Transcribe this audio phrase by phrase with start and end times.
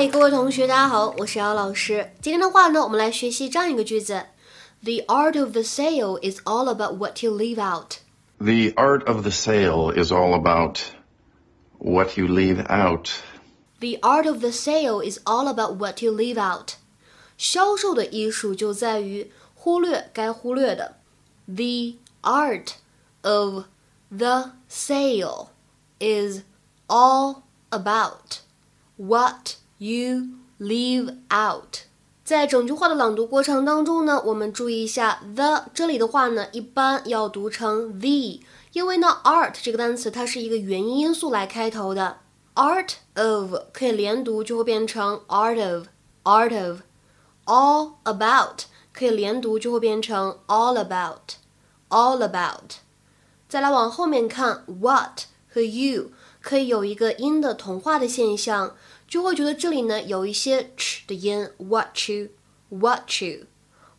[0.00, 2.10] 嗨，各位同学，大家好，我是姚老师。
[2.22, 4.24] 今天的话呢，我们来学习这样一个句子：
[4.82, 7.98] The art of the sale is all about what you leave out.
[8.38, 10.78] The art of the sale is all about
[11.76, 13.10] what you leave out.
[13.80, 16.76] The art of the sale is all about what you leave out.
[17.36, 20.96] 销售的艺术就在于忽略该忽略的。
[21.46, 22.76] The art
[23.20, 23.64] of
[24.08, 25.48] the sale
[26.00, 26.44] is
[26.88, 28.38] all about
[28.96, 30.27] what you
[30.59, 31.79] leave out。
[32.23, 38.39] 在整句话的朗读过程当中呢，我们注意一下 the 这里的话呢，一般要读成 the，
[38.73, 42.17] 因为呢 art 这个单词它是一个元音因素来开头的
[42.53, 46.81] ，art of 可以连读就会变成 art of，art of。
[47.45, 52.75] all about 可以连读就会变成 all about，all about。
[53.49, 58.76] 再来往后面看 what 和 you 可以有一个音的同化的现象。
[59.08, 63.46] 就会觉得这里呢有一些 ch 的音，what you，what you，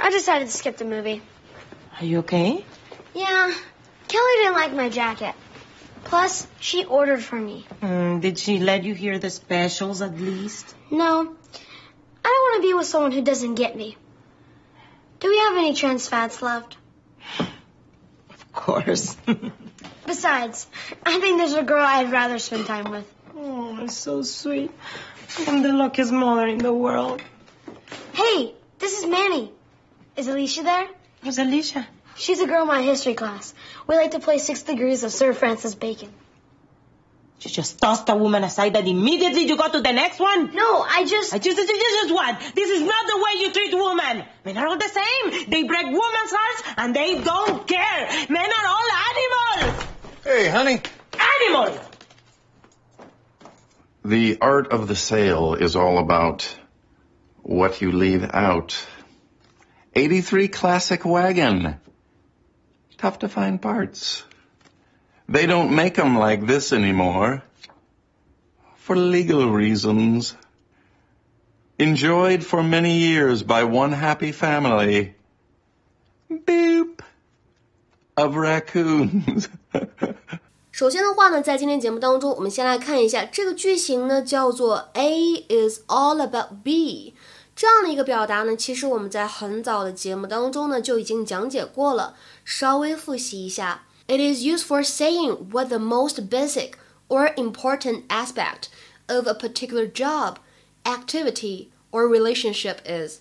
[0.00, 1.20] I decided to skip the movie.
[2.00, 2.64] Are you okay?
[3.14, 3.52] Yeah.
[4.08, 5.34] Kelly didn't like my jacket.
[6.05, 7.65] Plus, she ordered for me.
[7.81, 10.73] Mm, did she let you hear the specials at least?
[10.91, 11.35] No.
[12.23, 13.97] I don't want to be with someone who doesn't get me.
[15.19, 16.77] Do we have any trans fats left?
[17.39, 19.17] Of course.
[20.05, 20.67] Besides,
[21.05, 23.11] I think there's a girl I'd rather spend time with.
[23.35, 24.71] oh, it's so sweet.
[25.47, 27.21] I'm the luckiest mother in the world.
[28.13, 29.51] Hey, this is Manny.
[30.15, 30.87] Is Alicia there?
[31.23, 31.87] Who's Alicia?
[32.15, 33.53] She's a girl in my history class.
[33.87, 36.13] We like to play Six Degrees of Sir Francis Bacon.
[37.41, 40.55] You just tossed a woman aside and immediately you go to the next one?
[40.55, 41.33] No, I just...
[41.33, 42.39] I just, just, just what?
[42.55, 44.25] This is not the way you treat women.
[44.45, 45.49] Men are all the same.
[45.49, 48.27] They break women's hearts and they don't care.
[48.29, 49.85] Men are all animals.
[50.23, 50.81] Hey, honey.
[51.43, 51.79] Animals!
[54.05, 56.57] The art of the sale is all about
[57.41, 58.85] what you leave out.
[59.93, 61.75] 83 classic wagon.
[62.98, 64.22] Tough to find parts.
[65.28, 67.42] They don't make them like this anymore.
[68.76, 70.34] For legal reasons.
[71.78, 75.14] Enjoyed for many years by one happy family.
[76.30, 77.00] Boop.
[78.16, 79.48] Of raccoons.
[80.72, 87.13] 首先的话呢，在今天节目当中，我们先来看一下这个句型呢，叫做 A is all about B。
[87.54, 93.84] 这样的一个表达呢，其实我们在很早的节目当中呢就已经讲解过了，稍微复习一下。
[94.06, 96.72] It is used for saying what the most basic
[97.08, 98.64] or important aspect
[99.06, 100.36] of a particular job,
[100.84, 103.18] activity or relationship is。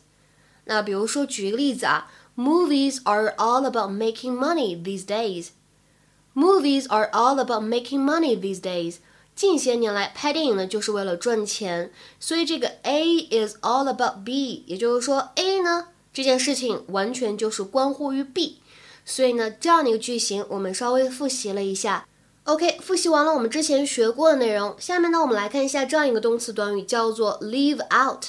[0.66, 9.00] 那比如说举一个例子啊，Movies are all about making money these days。Movies are all about making money these days。
[9.35, 11.91] 近些年来拍电影呢，就是为了赚钱，
[12.21, 18.61] 所以这个 A is all about B，也就是说 A 呢这件事情完全就是关乎于 B，
[19.05, 22.07] 所以呢这样的一个句型我们稍微复习了一下。
[22.45, 28.27] OK，复习完了我们之前学过的内容，下面呢我们来看一下这样一个动词短语叫做 leave out。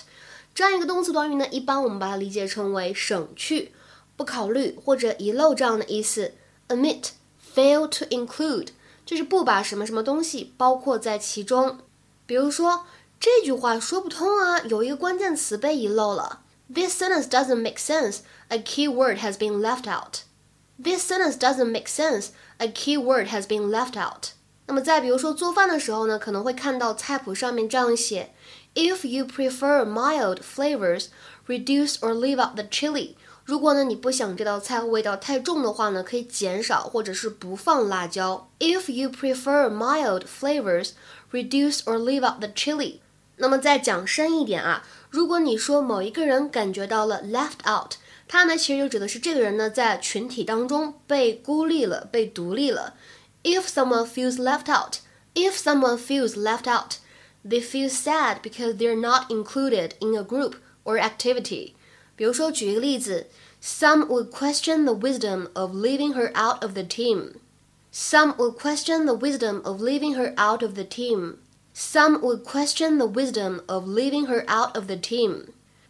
[0.55, 3.73] 这样一个动词短语呢，一般我们把它理解成为省去、
[4.15, 6.31] 不考虑或者遗漏这样的意思。
[6.69, 8.69] Omit，fail to include。
[9.04, 11.78] 就是不把什么什么东西包括在其中。
[12.26, 12.86] 比如说
[13.18, 16.40] 这句话说不通啊，有一个关键词被遗漏了。
[16.72, 18.18] This sentence doesn't make sense.
[18.48, 20.20] A key word has been left out.
[20.82, 22.28] This sentence doesn't make sense.
[22.58, 24.28] A key word has been left out.
[24.66, 28.32] 那么再比如说做饭的时候呢，可能会看到菜谱上面这样写：
[28.74, 31.06] If you prefer mild flavors,
[31.48, 33.16] reduce or leave out the chili.
[33.44, 38.48] 如果呢你不想这道菜味道太重的话呢，可以减少或者是不放辣椒。
[38.60, 40.90] If you prefer mild flavors,
[41.32, 43.00] reduce or leave out the chili。
[43.36, 47.94] 那么再讲深一点啊，如果你说某一个人感觉到了 left out，
[48.28, 52.94] 它呢其实就指的是这个人呢在群体当中被孤立了、被独立了。
[53.42, 54.98] If someone feels left out,
[55.34, 56.96] if someone feels left out,
[57.42, 61.72] they feel sad because they're not included in a group or activity.
[62.15, 63.27] 比如说，举一个例子
[63.61, 67.33] ，Some would question the wisdom of leaving her out of the team.
[67.91, 71.35] Some would question the wisdom of leaving her out of the team.
[71.73, 75.47] Some would question the wisdom of leaving her out of the team.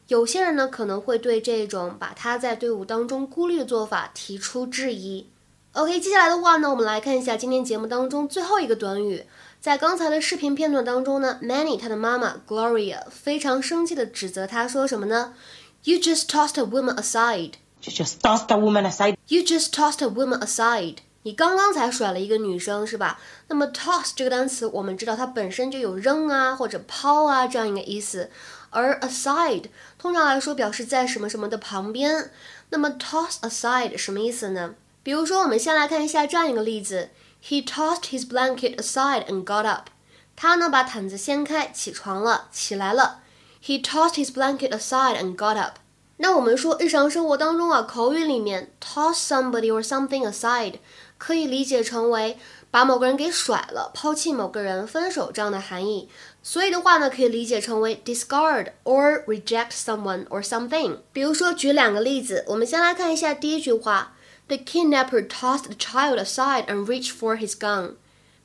[0.07, 5.28] 有些人呢可能会对这种把她在队伍当中孤立的做法提出质疑。
[5.74, 9.25] OK，接下来的话呢，我们来看一下今天节目当中最后一个短语。
[9.60, 15.33] 在刚才的视频片段当中呢，Manny 他的妈妈 Gloria 非常生气的指责他说什么呢
[15.85, 17.53] ？You just tossed a woman aside.
[17.83, 19.15] You just tossed a woman aside.
[19.27, 20.97] You just tossed a woman aside.
[21.23, 23.19] 你刚刚才甩了一个女生是吧？
[23.47, 28.29] 那么 toss 这个单词我们知道它本身就有扔啊或者抛啊这样一个意思，
[28.69, 29.65] 而 aside
[29.97, 32.31] 通常来说表示在什么什么的旁边。
[32.69, 34.75] 那么 toss aside 什么意思呢？
[35.01, 37.09] 比如说，我们先来看一下这样一个例子
[37.43, 39.89] ：He tossed his blanket aside and got up。
[40.35, 43.19] 他呢把毯子掀开，起床了，起来了。
[43.64, 45.76] He tossed his blanket aside and got up。
[46.17, 50.75] 那我们说日常生活当中啊，口语里面 toss somebody or something aside
[51.17, 52.37] 可以理解成为
[52.70, 56.11] 把某个人给甩了，抛弃某个人，分手这样的含义。
[56.43, 60.99] 所以的话呢，可以理解成为 discard or reject someone or something。
[61.12, 64.14] 比如说，举两个例子，我们先来看一下第一句话。
[64.49, 67.94] The kidnapper tossed the child aside and reached for his gun.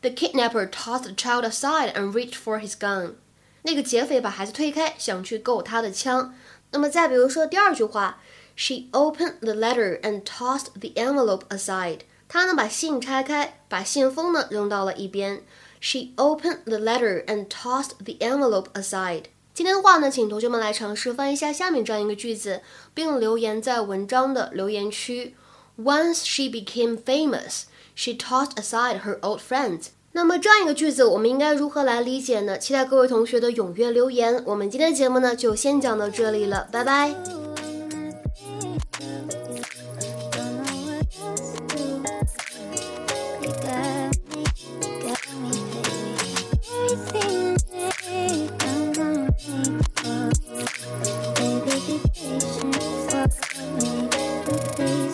[0.01, 3.15] The kidnapper tossed the child aside and reached for his gun.
[3.62, 6.34] 那个劫匪把孩子推开，想去够他的枪。
[6.72, 8.20] 那么再比如说第二句话
[8.56, 12.00] ，She opened the letter and tossed the envelope aside.
[12.28, 15.42] 她呢把信拆开，把信封呢扔到了一边。
[15.80, 19.24] She opened the letter and tossed the envelope aside.
[19.52, 22.62] 今天的话呢，请同学们来尝试翻译一下下面这样一个句子，
[22.94, 25.34] 并留言在文章的留言区。
[25.76, 27.62] Once she became famous,
[27.94, 29.88] she tossed aside her old friends.
[30.12, 32.58] 那么这样一个句子我们应该如何来理解呢？
[32.58, 34.42] 期待各位同学的踊跃留言。
[34.44, 37.14] 我们今天的节目呢就先讲到这里了拜拜。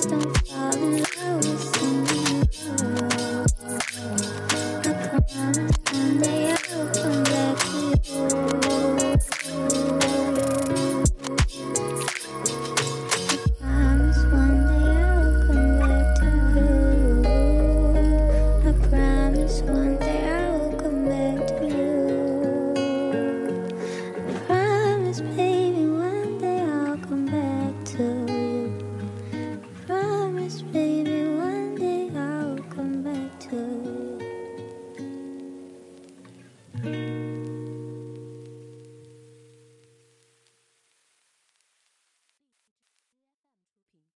[0.09, 1.06] Don't in love